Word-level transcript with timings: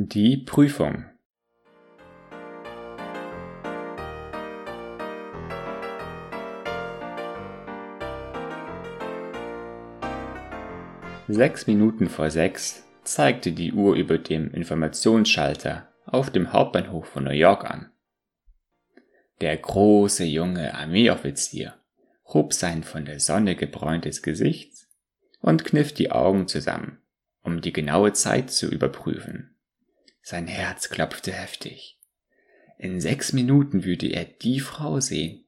Die 0.00 0.36
Prüfung 0.36 1.06
Sechs 11.26 11.66
Minuten 11.66 12.08
vor 12.08 12.30
sechs 12.30 12.84
zeigte 13.02 13.50
die 13.50 13.72
Uhr 13.72 13.96
über 13.96 14.18
dem 14.18 14.54
Informationsschalter 14.54 15.92
auf 16.06 16.30
dem 16.30 16.52
Hauptbahnhof 16.52 17.08
von 17.08 17.24
New 17.24 17.30
York 17.30 17.68
an. 17.68 17.90
Der 19.40 19.56
große 19.56 20.22
junge 20.22 20.74
Armeeoffizier 20.74 21.74
hob 22.26 22.52
sein 22.52 22.84
von 22.84 23.04
der 23.04 23.18
Sonne 23.18 23.56
gebräuntes 23.56 24.22
Gesicht 24.22 24.86
und 25.40 25.64
kniff 25.64 25.92
die 25.92 26.12
Augen 26.12 26.46
zusammen, 26.46 26.98
um 27.42 27.60
die 27.60 27.72
genaue 27.72 28.12
Zeit 28.12 28.52
zu 28.52 28.70
überprüfen. 28.70 29.56
Sein 30.30 30.46
Herz 30.46 30.90
klopfte 30.90 31.32
heftig. 31.32 31.98
In 32.76 33.00
sechs 33.00 33.32
Minuten 33.32 33.86
würde 33.86 34.08
er 34.08 34.26
die 34.26 34.60
Frau 34.60 35.00
sehen, 35.00 35.46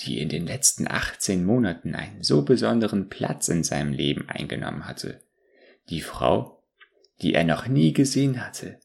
die 0.00 0.20
in 0.20 0.28
den 0.28 0.46
letzten 0.46 0.86
18 0.86 1.42
Monaten 1.42 1.94
einen 1.94 2.22
so 2.22 2.42
besonderen 2.42 3.08
Platz 3.08 3.48
in 3.48 3.64
seinem 3.64 3.94
Leben 3.94 4.28
eingenommen 4.28 4.86
hatte. 4.86 5.22
Die 5.88 6.02
Frau, 6.02 6.62
die 7.22 7.32
er 7.32 7.44
noch 7.44 7.68
nie 7.68 7.94
gesehen 7.94 8.44
hatte 8.44 8.80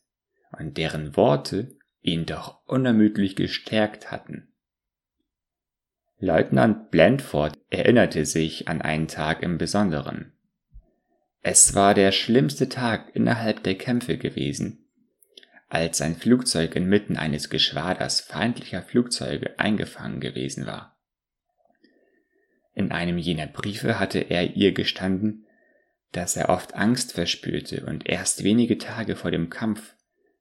und 0.57 0.77
deren 0.77 1.17
Worte 1.17 1.75
ihn 1.99 2.25
doch 2.25 2.65
unermüdlich 2.65 3.35
gestärkt 3.35 4.09
hatten. 4.09 4.53
Leutnant 6.19 6.89
Blandford 6.89 7.57
erinnerte 7.69 8.25
sich 8.25 8.69
an 8.69 8.81
einen 8.81 9.09
Tag 9.09 9.43
im 9.43 9.57
Besonderen. 9.57 10.31
Es 11.41 11.75
war 11.75 11.93
der 11.93 12.13
schlimmste 12.13 12.69
Tag 12.69 13.13
innerhalb 13.13 13.63
der 13.63 13.75
Kämpfe 13.75 14.17
gewesen, 14.17 14.85
als 15.67 15.97
sein 15.97 16.15
Flugzeug 16.15 16.75
inmitten 16.75 17.17
eines 17.17 17.49
Geschwaders 17.49 18.21
feindlicher 18.21 18.81
Flugzeuge 18.81 19.59
eingefangen 19.59 20.21
gewesen 20.21 20.65
war. 20.65 20.97
In 22.73 22.91
einem 22.91 23.17
jener 23.17 23.47
Briefe 23.47 23.99
hatte 23.99 24.19
er 24.19 24.55
ihr 24.55 24.71
gestanden, 24.71 25.45
dass 26.11 26.37
er 26.37 26.49
oft 26.49 26.75
Angst 26.75 27.13
verspürte 27.13 27.85
und 27.85 28.07
erst 28.07 28.43
wenige 28.43 28.77
Tage 28.77 29.15
vor 29.15 29.31
dem 29.31 29.49
Kampf 29.49 29.95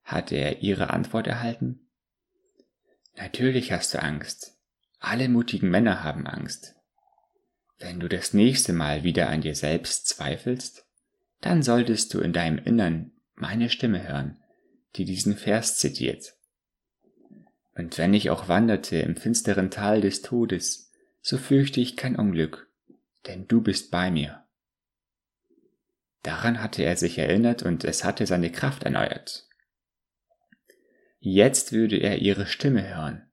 hatte 0.05 0.37
er 0.37 0.63
ihre 0.63 0.91
Antwort 0.91 1.27
erhalten. 1.27 1.89
Natürlich 3.17 3.73
hast 3.73 3.95
du 3.95 4.03
Angst. 4.03 4.57
Alle 5.01 5.29
mutigen 5.29 5.71
Männer 5.71 6.05
haben 6.05 6.27
Angst. 6.27 6.77
Wenn 7.79 7.99
du 7.99 8.09
das 8.09 8.33
nächste 8.33 8.73
Mal 8.73 9.03
wieder 9.03 9.29
an 9.29 9.41
dir 9.41 9.55
selbst 9.55 10.07
zweifelst, 10.07 10.87
dann 11.41 11.63
solltest 11.63 12.15
du 12.15 12.21
in 12.21 12.33
deinem 12.33 12.59
Innern 12.59 13.13
meine 13.35 13.69
Stimme 13.69 14.07
hören 14.07 14.39
die 14.97 15.05
diesen 15.05 15.37
Vers 15.37 15.77
zitiert. 15.77 16.35
Und 17.75 17.99
wenn 17.99 18.15
ich 18.15 18.31
auch 18.31 18.49
wanderte 18.49 18.97
im 18.97 19.17
finsteren 19.17 19.71
Tal 19.71 20.01
des 20.01 20.23
Todes, 20.23 20.91
so 21.21 21.37
fürchte 21.37 21.81
ich 21.81 21.97
kein 21.97 22.17
Unglück, 22.17 22.71
denn 23.27 23.47
du 23.47 23.61
bist 23.61 23.91
bei 23.91 24.11
mir. 24.11 24.47
Daran 26.23 26.63
hatte 26.63 26.83
er 26.83 26.97
sich 26.97 27.19
erinnert 27.19 27.63
und 27.63 27.85
es 27.85 28.03
hatte 28.03 28.27
seine 28.27 28.51
Kraft 28.51 28.83
erneuert. 28.85 29.47
Jetzt 31.19 31.73
würde 31.73 31.97
er 31.97 32.19
ihre 32.19 32.47
Stimme 32.47 32.89
hören. 32.89 33.31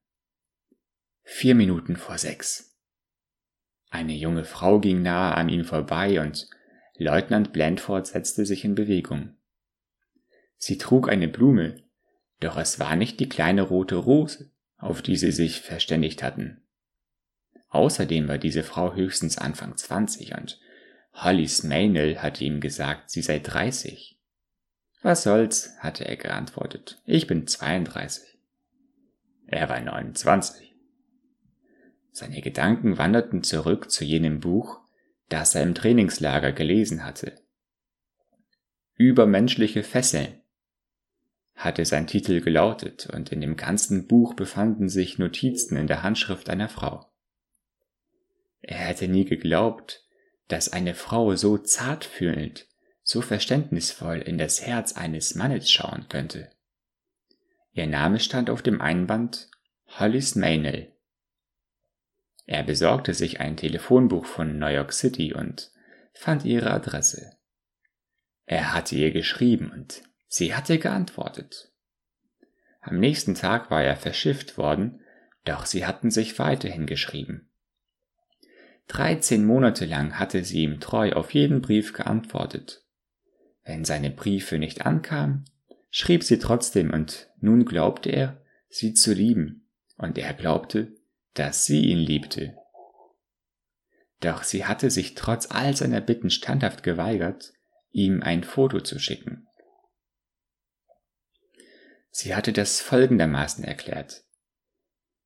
Vier 1.23 1.55
Minuten 1.55 1.95
vor 1.95 2.17
sechs. 2.17 2.77
Eine 3.89 4.13
junge 4.13 4.43
Frau 4.43 4.79
ging 4.79 5.01
nahe 5.01 5.35
an 5.35 5.49
ihm 5.49 5.63
vorbei 5.63 6.19
und 6.19 6.49
Leutnant 6.97 7.53
Blandford 7.53 8.07
setzte 8.07 8.45
sich 8.45 8.65
in 8.65 8.75
Bewegung. 8.75 9.37
Sie 10.65 10.77
trug 10.77 11.09
eine 11.09 11.27
Blume, 11.27 11.75
doch 12.39 12.55
es 12.55 12.79
war 12.79 12.95
nicht 12.95 13.19
die 13.19 13.27
kleine 13.27 13.63
rote 13.63 13.97
Rose, 13.97 14.49
auf 14.77 15.01
die 15.01 15.17
sie 15.17 15.33
sich 15.33 15.59
verständigt 15.59 16.23
hatten. 16.23 16.61
Außerdem 17.67 18.29
war 18.29 18.37
diese 18.37 18.63
Frau 18.63 18.95
höchstens 18.95 19.37
Anfang 19.37 19.75
20 19.75 20.37
und 20.37 20.61
Holly 21.15 21.49
Smainell 21.49 22.19
hatte 22.19 22.45
ihm 22.45 22.61
gesagt, 22.61 23.09
sie 23.09 23.21
sei 23.21 23.39
30. 23.39 24.17
Was 25.01 25.23
soll's, 25.23 25.75
hatte 25.79 26.05
er 26.05 26.15
geantwortet. 26.15 27.01
Ich 27.05 27.27
bin 27.27 27.45
32. 27.45 28.39
Er 29.47 29.67
war 29.67 29.81
29. 29.81 30.73
Seine 32.11 32.41
Gedanken 32.41 32.97
wanderten 32.97 33.43
zurück 33.43 33.91
zu 33.91 34.05
jenem 34.05 34.39
Buch, 34.39 34.79
das 35.27 35.55
er 35.55 35.63
im 35.63 35.75
Trainingslager 35.75 36.53
gelesen 36.53 37.03
hatte. 37.03 37.35
Übermenschliche 38.95 39.83
Fesseln 39.83 40.39
hatte 41.55 41.85
sein 41.85 42.07
Titel 42.07 42.41
gelautet, 42.41 43.07
und 43.07 43.31
in 43.31 43.41
dem 43.41 43.55
ganzen 43.55 44.07
Buch 44.07 44.33
befanden 44.33 44.89
sich 44.89 45.19
Notizen 45.19 45.77
in 45.77 45.87
der 45.87 46.03
Handschrift 46.03 46.49
einer 46.49 46.69
Frau. 46.69 47.11
Er 48.61 48.77
hätte 48.77 49.07
nie 49.07 49.25
geglaubt, 49.25 50.05
dass 50.47 50.71
eine 50.71 50.95
Frau 50.95 51.35
so 51.35 51.57
zartfühlend, 51.57 52.67
so 53.03 53.21
verständnisvoll 53.21 54.19
in 54.19 54.37
das 54.37 54.61
Herz 54.61 54.93
eines 54.93 55.35
Mannes 55.35 55.69
schauen 55.69 56.07
könnte. 56.09 56.51
Ihr 57.73 57.87
Name 57.87 58.19
stand 58.19 58.49
auf 58.49 58.61
dem 58.61 58.81
Einband 58.81 59.49
Hollis 59.99 60.35
Maynell. 60.35 60.93
Er 62.45 62.63
besorgte 62.63 63.13
sich 63.13 63.39
ein 63.39 63.57
Telefonbuch 63.57 64.25
von 64.25 64.59
New 64.59 64.67
York 64.67 64.93
City 64.93 65.33
und 65.33 65.71
fand 66.13 66.45
ihre 66.45 66.71
Adresse. 66.71 67.37
Er 68.45 68.73
hatte 68.73 68.95
ihr 68.95 69.11
geschrieben 69.11 69.71
und 69.71 70.03
Sie 70.35 70.55
hatte 70.55 70.79
geantwortet. 70.79 71.71
Am 72.81 72.99
nächsten 72.99 73.35
Tag 73.35 73.69
war 73.69 73.83
er 73.83 73.95
verschifft 73.95 74.57
worden, 74.57 75.01
doch 75.45 75.67
sie 75.67 75.85
hatten 75.85 76.09
sich 76.09 76.39
weiterhin 76.39 76.87
geschrieben. 76.87 77.51
Dreizehn 78.87 79.45
Monate 79.45 79.85
lang 79.85 80.17
hatte 80.17 80.43
sie 80.43 80.63
ihm 80.63 80.79
treu 80.79 81.11
auf 81.11 81.35
jeden 81.35 81.61
Brief 81.61 81.93
geantwortet. 81.93 82.83
Wenn 83.63 83.85
seine 83.85 84.09
Briefe 84.09 84.57
nicht 84.57 84.87
ankamen, 84.87 85.45
schrieb 85.91 86.23
sie 86.23 86.39
trotzdem 86.39 86.89
und 86.89 87.29
nun 87.39 87.63
glaubte 87.63 88.09
er, 88.09 88.41
sie 88.69 88.95
zu 88.95 89.13
lieben, 89.13 89.69
und 89.97 90.17
er 90.17 90.33
glaubte, 90.33 90.95
dass 91.35 91.65
sie 91.65 91.85
ihn 91.85 91.99
liebte. 91.99 92.57
Doch 94.19 94.41
sie 94.41 94.65
hatte 94.65 94.89
sich 94.89 95.13
trotz 95.13 95.51
all 95.51 95.77
seiner 95.77 96.01
Bitten 96.01 96.31
standhaft 96.31 96.81
geweigert, 96.81 97.53
ihm 97.91 98.23
ein 98.23 98.43
Foto 98.43 98.79
zu 98.79 98.97
schicken. 98.97 99.47
Sie 102.15 102.35
hatte 102.35 102.53
das 102.53 102.79
folgendermaßen 102.79 103.63
erklärt. 103.63 104.23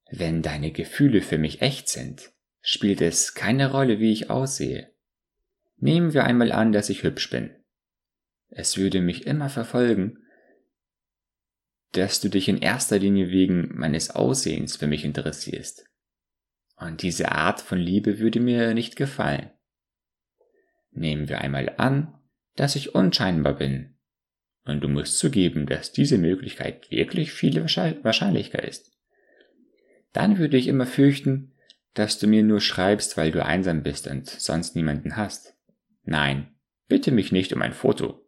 Wenn 0.09 0.41
deine 0.41 0.71
Gefühle 0.71 1.21
für 1.21 1.37
mich 1.37 1.61
echt 1.61 1.89
sind, 1.89 2.31
spielt 2.61 3.01
es 3.01 3.33
keine 3.33 3.71
Rolle, 3.71 3.99
wie 3.99 4.13
ich 4.13 4.29
aussehe. 4.29 4.93
Nehmen 5.75 6.13
wir 6.13 6.23
einmal 6.23 6.53
an, 6.53 6.71
dass 6.71 6.89
ich 6.89 7.03
hübsch 7.03 7.29
bin. 7.29 7.53
Es 8.47 8.77
würde 8.77 9.01
mich 9.01 9.27
immer 9.27 9.49
verfolgen, 9.49 10.19
dass 11.91 12.21
du 12.21 12.29
dich 12.29 12.47
in 12.47 12.57
erster 12.57 12.99
Linie 12.99 13.31
wegen 13.31 13.77
meines 13.77 14.11
Aussehens 14.11 14.77
für 14.77 14.87
mich 14.87 15.03
interessierst. 15.03 15.83
Und 16.77 17.01
diese 17.01 17.33
Art 17.33 17.59
von 17.59 17.79
Liebe 17.79 18.19
würde 18.19 18.39
mir 18.39 18.73
nicht 18.73 18.95
gefallen. 18.95 19.51
Nehmen 20.91 21.27
wir 21.27 21.41
einmal 21.41 21.73
an, 21.75 22.17
dass 22.55 22.77
ich 22.77 22.95
unscheinbar 22.95 23.55
bin 23.57 23.96
und 24.67 24.81
du 24.81 24.87
musst 24.87 25.17
zugeben, 25.17 25.65
dass 25.65 25.91
diese 25.91 26.17
Möglichkeit 26.17 26.89
wirklich 26.91 27.31
viel 27.31 27.55
wahrscheinlicher 27.63 28.63
ist. 28.63 28.91
Dann 30.13 30.37
würde 30.37 30.57
ich 30.57 30.67
immer 30.67 30.85
fürchten, 30.85 31.53
dass 31.93 32.19
du 32.19 32.27
mir 32.27 32.43
nur 32.43 32.61
schreibst, 32.61 33.17
weil 33.17 33.31
du 33.31 33.43
einsam 33.43 33.83
bist 33.83 34.07
und 34.07 34.27
sonst 34.27 34.75
niemanden 34.75 35.15
hast. 35.15 35.55
Nein, 36.03 36.55
bitte 36.87 37.11
mich 37.11 37.31
nicht 37.31 37.53
um 37.53 37.61
ein 37.61 37.73
Foto. 37.73 38.25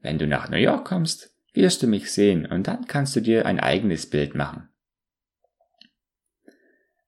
Wenn 0.00 0.18
du 0.18 0.26
nach 0.26 0.50
New 0.50 0.58
York 0.58 0.86
kommst, 0.86 1.34
wirst 1.54 1.82
du 1.82 1.86
mich 1.86 2.12
sehen 2.12 2.44
und 2.46 2.66
dann 2.66 2.86
kannst 2.86 3.16
du 3.16 3.20
dir 3.20 3.46
ein 3.46 3.60
eigenes 3.60 4.10
Bild 4.10 4.34
machen. 4.34 4.68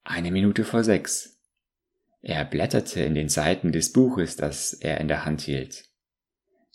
Eine 0.04 0.30
Minute 0.30 0.64
vor 0.64 0.84
sechs. 0.84 1.40
Er 2.22 2.44
blätterte 2.44 3.02
in 3.02 3.14
den 3.14 3.28
Seiten 3.28 3.72
des 3.72 3.92
Buches, 3.92 4.36
das 4.36 4.72
er 4.72 5.00
in 5.00 5.08
der 5.08 5.24
Hand 5.24 5.42
hielt. 5.42 5.84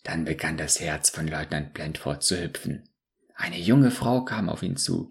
Dann 0.02 0.24
begann 0.24 0.56
das 0.56 0.80
Herz 0.80 1.10
von 1.10 1.28
Leutnant 1.28 1.74
Blendford 1.74 2.22
zu 2.22 2.40
hüpfen. 2.40 2.88
Eine 3.34 3.58
junge 3.58 3.90
Frau 3.90 4.24
kam 4.24 4.48
auf 4.48 4.62
ihn 4.62 4.76
zu. 4.76 5.10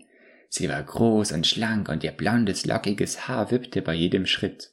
Sie 0.49 0.67
war 0.67 0.83
groß 0.83 1.31
und 1.31 1.47
schlank 1.47 1.87
und 1.89 2.03
ihr 2.03 2.11
blondes, 2.11 2.65
lockiges 2.65 3.27
Haar 3.27 3.51
wippte 3.51 3.81
bei 3.81 3.93
jedem 3.93 4.25
Schritt. 4.25 4.71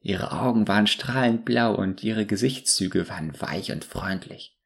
Ihre 0.00 0.32
Augen 0.32 0.68
waren 0.68 0.86
strahlend 0.86 1.44
blau 1.44 1.74
und 1.74 2.02
ihre 2.04 2.26
Gesichtszüge 2.26 3.08
waren 3.08 3.40
weich 3.40 3.72
und 3.72 3.84
freundlich. 3.84 4.56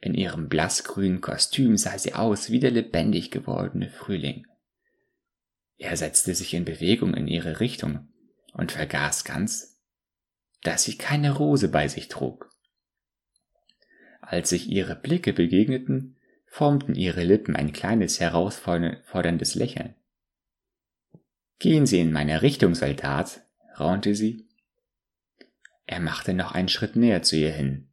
In 0.00 0.14
ihrem 0.14 0.48
blassgrünen 0.48 1.20
Kostüm 1.20 1.76
sah 1.76 1.98
sie 1.98 2.14
aus 2.14 2.50
wie 2.50 2.60
der 2.60 2.70
lebendig 2.70 3.30
gewordene 3.30 3.88
Frühling. 3.88 4.46
Er 5.78 5.96
setzte 5.96 6.34
sich 6.34 6.54
in 6.54 6.64
Bewegung 6.64 7.14
in 7.14 7.26
ihre 7.26 7.60
Richtung 7.60 8.08
und 8.52 8.72
vergaß 8.72 9.24
ganz, 9.24 9.78
dass 10.62 10.84
sie 10.84 10.96
keine 10.96 11.32
Rose 11.32 11.68
bei 11.68 11.88
sich 11.88 12.08
trug. 12.08 12.50
Als 14.26 14.48
sich 14.48 14.68
ihre 14.68 14.96
Blicke 14.96 15.32
begegneten, 15.32 16.16
formten 16.46 16.96
ihre 16.96 17.22
Lippen 17.22 17.54
ein 17.54 17.72
kleines 17.72 18.18
herausforderndes 18.18 19.54
Lächeln. 19.54 19.94
Gehen 21.60 21.86
Sie 21.86 22.00
in 22.00 22.12
meine 22.12 22.42
Richtung, 22.42 22.74
Soldat, 22.74 23.46
raunte 23.78 24.16
sie. 24.16 24.48
Er 25.86 26.00
machte 26.00 26.34
noch 26.34 26.52
einen 26.52 26.68
Schritt 26.68 26.96
näher 26.96 27.22
zu 27.22 27.36
ihr 27.36 27.52
hin. 27.52 27.88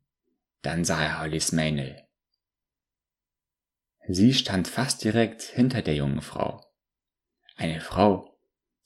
Dann 0.64 0.84
sah 0.84 1.04
er 1.04 1.22
Hollys 1.22 1.52
Maynell. 1.52 2.04
Sie 4.08 4.34
stand 4.34 4.68
fast 4.68 5.04
direkt 5.04 5.44
hinter 5.44 5.84
der 5.84 5.96
jungen 5.96 6.22
Frau. 6.22 6.66
Eine 7.56 7.80
Frau, 7.80 8.36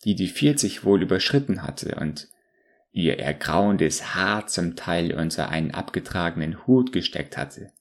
die 0.03 0.15
die 0.15 0.27
40 0.27 0.83
wohl 0.83 1.01
überschritten 1.01 1.63
hatte 1.63 1.95
und 1.95 2.27
ihr 2.97 3.19
ergrauendes 3.19 4.15
Haar 4.15 4.47
zum 4.47 4.75
Teil 4.75 5.13
unter 5.13 5.49
einen 5.49 5.69
abgetragenen 5.69 6.65
Hut 6.65 6.91
gesteckt 6.91 7.37
hatte. 7.37 7.71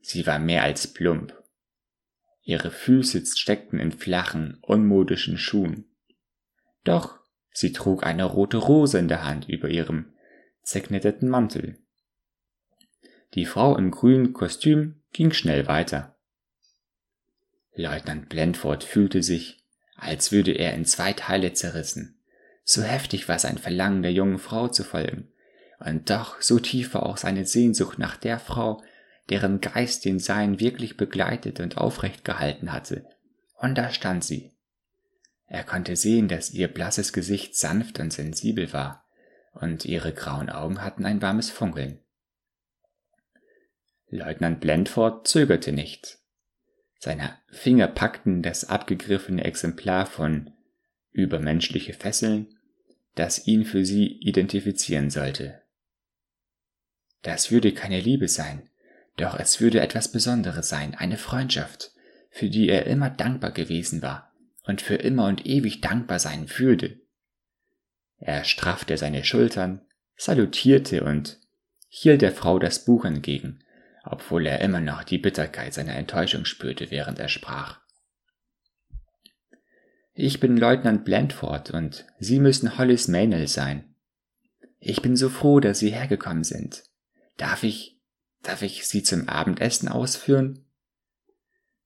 Sie 0.00 0.28
war 0.28 0.38
mehr 0.38 0.62
als 0.62 0.86
plump. 0.86 1.34
Ihre 2.42 2.70
Füße 2.70 3.26
steckten 3.26 3.80
in 3.80 3.90
flachen, 3.90 4.58
unmodischen 4.62 5.38
Schuhen. 5.38 5.86
Doch 6.84 7.18
sie 7.50 7.72
trug 7.72 8.04
eine 8.04 8.24
rote 8.24 8.58
Rose 8.58 8.96
in 8.96 9.08
der 9.08 9.24
Hand 9.24 9.48
über 9.48 9.70
ihrem 9.70 10.12
zerknitterten 10.62 11.28
Mantel. 11.28 11.76
Die 13.34 13.44
Frau 13.44 13.76
im 13.76 13.90
grünen 13.90 14.34
Kostüm 14.34 15.02
ging 15.12 15.32
schnell 15.32 15.66
weiter. 15.66 16.16
Leutnant 17.74 18.28
Blendford 18.28 18.84
fühlte 18.84 19.24
sich, 19.24 19.64
als 19.96 20.30
würde 20.30 20.52
er 20.52 20.74
in 20.74 20.84
zwei 20.84 21.12
Teile 21.12 21.54
zerrissen. 21.54 22.17
So 22.70 22.82
heftig 22.82 23.30
war 23.30 23.38
sein 23.38 23.56
Verlangen, 23.56 24.02
der 24.02 24.12
jungen 24.12 24.36
Frau 24.36 24.68
zu 24.68 24.84
folgen, 24.84 25.32
und 25.80 26.10
doch 26.10 26.42
so 26.42 26.58
tief 26.58 26.92
war 26.92 27.06
auch 27.06 27.16
seine 27.16 27.46
Sehnsucht 27.46 27.98
nach 27.98 28.18
der 28.18 28.38
Frau, 28.38 28.82
deren 29.30 29.62
Geist 29.62 30.04
den 30.04 30.18
Sein 30.18 30.60
wirklich 30.60 30.98
begleitet 30.98 31.60
und 31.60 31.78
aufrecht 31.78 32.26
gehalten 32.26 32.70
hatte. 32.70 33.06
Und 33.56 33.78
da 33.78 33.90
stand 33.90 34.22
sie. 34.22 34.52
Er 35.46 35.64
konnte 35.64 35.96
sehen, 35.96 36.28
dass 36.28 36.50
ihr 36.50 36.68
blasses 36.68 37.14
Gesicht 37.14 37.56
sanft 37.56 38.00
und 38.00 38.12
sensibel 38.12 38.70
war, 38.74 39.02
und 39.54 39.86
ihre 39.86 40.12
grauen 40.12 40.50
Augen 40.50 40.82
hatten 40.82 41.06
ein 41.06 41.22
warmes 41.22 41.48
Funkeln. 41.48 42.00
Leutnant 44.10 44.60
Blendford 44.60 45.26
zögerte 45.26 45.72
nicht. 45.72 46.18
Seine 46.98 47.34
Finger 47.50 47.86
packten 47.88 48.42
das 48.42 48.68
abgegriffene 48.68 49.42
Exemplar 49.42 50.04
von 50.04 50.50
Übermenschliche 51.12 51.94
Fesseln 51.94 52.54
das 53.14 53.46
ihn 53.46 53.64
für 53.64 53.84
sie 53.84 54.06
identifizieren 54.20 55.10
sollte. 55.10 55.62
Das 57.22 57.50
würde 57.50 57.72
keine 57.72 58.00
Liebe 58.00 58.28
sein, 58.28 58.68
doch 59.16 59.38
es 59.38 59.60
würde 59.60 59.80
etwas 59.80 60.12
Besonderes 60.12 60.68
sein, 60.68 60.94
eine 60.94 61.18
Freundschaft, 61.18 61.92
für 62.30 62.48
die 62.48 62.68
er 62.68 62.86
immer 62.86 63.10
dankbar 63.10 63.50
gewesen 63.50 64.02
war 64.02 64.32
und 64.64 64.80
für 64.80 64.94
immer 64.94 65.26
und 65.26 65.46
ewig 65.46 65.80
dankbar 65.80 66.18
sein 66.18 66.48
würde. 66.58 67.00
Er 68.18 68.44
straffte 68.44 68.96
seine 68.96 69.24
Schultern, 69.24 69.80
salutierte 70.16 71.04
und 71.04 71.38
hielt 71.88 72.22
der 72.22 72.32
Frau 72.32 72.58
das 72.58 72.84
Buch 72.84 73.04
entgegen, 73.04 73.64
obwohl 74.04 74.46
er 74.46 74.60
immer 74.60 74.80
noch 74.80 75.04
die 75.04 75.18
Bitterkeit 75.18 75.74
seiner 75.74 75.94
Enttäuschung 75.94 76.44
spürte, 76.44 76.90
während 76.90 77.18
er 77.18 77.28
sprach. 77.28 77.80
Ich 80.20 80.40
bin 80.40 80.56
Leutnant 80.56 81.04
Blandford 81.04 81.70
und 81.70 82.04
Sie 82.18 82.40
müssen 82.40 82.76
Hollis 82.76 83.06
Maynell 83.06 83.46
sein. 83.46 83.84
Ich 84.80 85.00
bin 85.00 85.14
so 85.14 85.28
froh, 85.28 85.60
dass 85.60 85.78
Sie 85.78 85.90
hergekommen 85.90 86.42
sind. 86.42 86.82
Darf 87.36 87.62
ich, 87.62 88.00
darf 88.42 88.62
ich 88.62 88.84
Sie 88.88 89.04
zum 89.04 89.28
Abendessen 89.28 89.86
ausführen? 89.88 90.64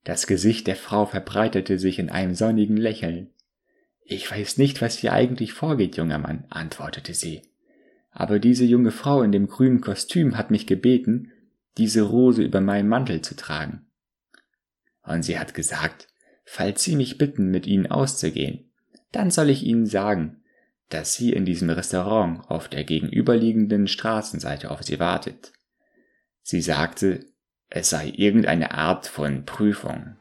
Das 0.03 0.25
Gesicht 0.25 0.65
der 0.65 0.75
Frau 0.75 1.05
verbreitete 1.05 1.77
sich 1.77 1.99
in 1.99 2.09
einem 2.09 2.33
sonnigen 2.33 2.75
Lächeln. 2.75 3.29
Ich 4.03 4.31
weiß 4.31 4.57
nicht, 4.57 4.81
was 4.81 4.97
hier 4.97 5.13
eigentlich 5.13 5.53
vorgeht, 5.53 5.95
junger 5.95 6.17
Mann, 6.17 6.45
antwortete 6.49 7.13
sie. 7.13 7.43
Aber 8.09 8.39
diese 8.39 8.65
junge 8.65 8.89
Frau 8.91 9.21
in 9.21 9.31
dem 9.31 9.45
grünen 9.45 9.79
Kostüm 9.79 10.39
hat 10.39 10.49
mich 10.49 10.65
gebeten, 10.65 11.31
diese 11.77 12.01
Rose 12.01 12.41
über 12.41 12.61
meinen 12.61 12.89
Mantel 12.89 13.21
zu 13.21 13.35
tragen. 13.35 13.85
Und 15.03 15.21
sie 15.21 15.37
hat 15.37 15.53
gesagt, 15.53 16.07
falls 16.43 16.83
Sie 16.83 16.95
mich 16.95 17.17
bitten, 17.17 17.49
mit 17.49 17.67
Ihnen 17.67 17.87
auszugehen, 17.87 18.71
dann 19.11 19.31
soll 19.31 19.49
ich 19.49 19.63
Ihnen 19.63 19.85
sagen, 19.85 20.43
dass 20.93 21.15
sie 21.15 21.33
in 21.33 21.45
diesem 21.45 21.69
Restaurant 21.69 22.49
auf 22.49 22.67
der 22.67 22.83
gegenüberliegenden 22.83 23.87
Straßenseite 23.87 24.69
auf 24.69 24.83
Sie 24.83 24.99
wartet. 24.99 25.51
Sie 26.43 26.61
sagte, 26.61 27.25
es 27.69 27.89
sei 27.89 28.13
irgendeine 28.15 28.75
Art 28.75 29.07
von 29.07 29.45
Prüfung. 29.45 30.17